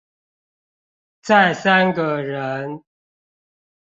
[1.21, 2.81] 再三個人